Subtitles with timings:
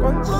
[0.00, 0.39] ¿Cuántos saben?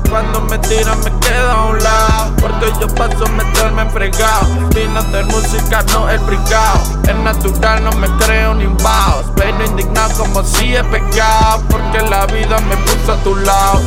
[0.11, 4.45] Cuando me tiran me quedo a un lado Porque yo paso a meterme en fregado
[4.93, 9.63] a hacer música, no el brigado Es natural, no me creo ni un baos Pero
[9.63, 13.79] indignado como si he pecado Porque la vida me puso a tu lado.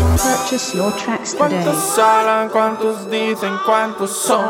[1.36, 2.48] ¿Cuántos hablan?
[2.48, 3.59] ¿Cuántos dicen?
[3.66, 4.44] ¿Cuántos son?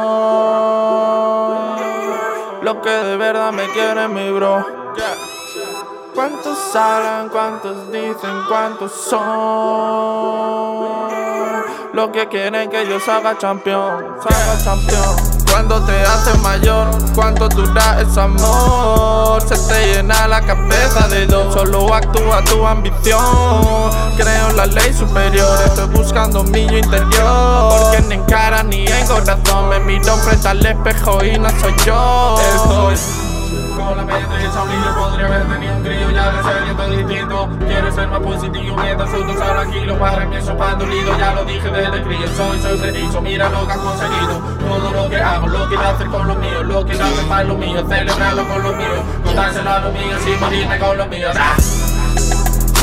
[2.62, 4.64] Lo que de verdad me quiere mi bro.
[6.14, 7.28] ¿Cuántos hablan?
[7.31, 8.44] ¿Cuántos dicen?
[8.48, 10.44] ¿Cuántos son?
[11.95, 15.14] Lo que quieren que yo salga campeón, salga campeón.
[15.48, 19.41] Cuando te haces mayor, ¿cuánto dura ese amor?
[19.41, 23.22] Se te llena la cabeza de dos, solo actúa tu ambición.
[24.17, 27.70] Creo en la ley superior, estoy buscando mi yo interior.
[27.70, 31.75] Porque ni en cara ni en corazón me miro frente al espejo y no soy
[31.87, 32.37] yo.
[32.56, 33.33] Estoy
[33.77, 36.64] Con la mente un líder podría haber tenido un grillo ya de ser
[36.97, 41.34] distinto Quiero ser más positivo mientras otros hablan kilo Para mí eso pan dolido, ya
[41.34, 45.47] lo dije desde crío Soy, preciso, mira lo que has conseguido Todo lo que hago,
[45.48, 48.72] lo quiero hacer con lo mío Lo quiero hacer para lo mío, celebrarlo con lo
[48.72, 51.56] mío Contárselo a lo mío, sin morirme con lo mío ¡Ah!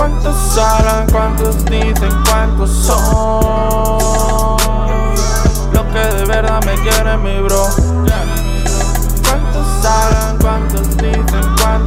[0.02, 1.08] ¿Cuántos hablan?
[1.12, 2.12] ¿Cuántos dicen?
[2.26, 3.42] ¿Cuántos son?
[5.74, 7.68] Lo que de verdad me quiere mi bro.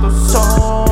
[0.05, 0.85] ¿Cuántos son?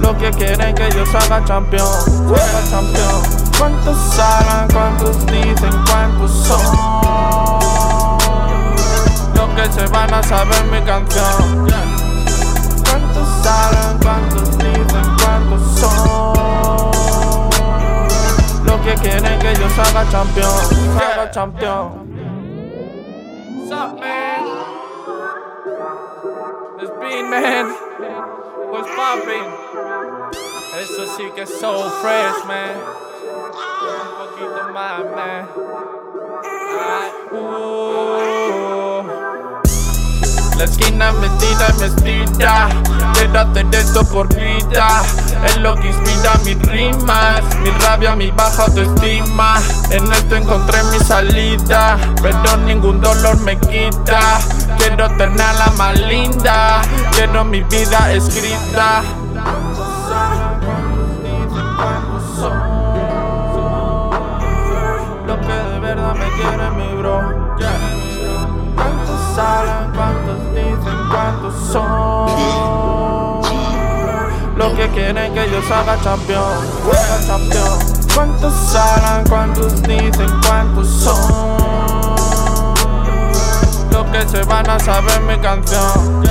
[0.00, 3.22] Lo que quieren que yo salga campeón, salga campeón.
[3.58, 4.68] ¿Cuántos hablan?
[4.72, 5.84] ¿Cuántos dicen?
[5.86, 6.62] ¿Cuántos son?
[9.34, 11.68] Lo que se van a saber mi canción.
[12.84, 13.98] ¿Cuántos hablan?
[14.02, 15.16] ¿Cuántos dicen?
[15.22, 17.02] ¿Cuántos son?
[18.64, 20.58] Lo que quieren que yo salga campeón,
[20.96, 22.08] salga campeón.
[26.80, 27.66] It's Bean Man.
[28.70, 29.48] What's poppin'?
[30.78, 32.76] Eso sí que es so fresh, man.
[33.82, 35.48] Un poquito más, man.
[36.78, 38.08] Ay, uh.
[40.58, 42.68] La esquina metida en vestida
[43.14, 45.02] Quiero hacer esto por vida
[45.46, 49.62] Es lo que inspira mis rimas Mi rabia, mi baja autoestima
[49.92, 54.40] En esto encontré mi salida Pero ningún dolor me quita
[54.76, 59.02] Quiero tenerla más linda Quiero mi vida escrita
[65.26, 67.48] Lo que de verdad me quiere mi bro
[68.74, 69.92] ¿Cuántos hablan?
[69.92, 71.08] ¿Cuántos dicen?
[71.10, 72.38] ¿Cuántos son?
[74.56, 76.66] Lo que quieren que yo salga campeón,
[77.26, 77.78] campeón.
[78.14, 79.24] ¿Cuántos hablan?
[79.28, 80.30] ¿Cuántos dicen?
[80.44, 81.67] ¿Cuántos son?
[84.66, 86.22] A saber mi canción.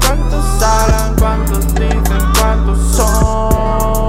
[0.00, 1.16] ¿Cuántos hablan?
[1.18, 2.32] ¿Cuántos dicen?
[2.38, 4.08] ¿Cuántos son?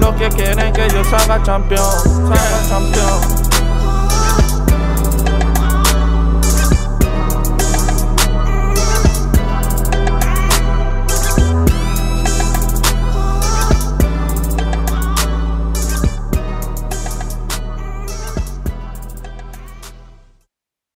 [0.00, 3.45] Lo que quieren que yo salga campeón, salga campeón.